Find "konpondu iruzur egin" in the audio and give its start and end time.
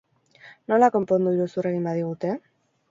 0.95-1.87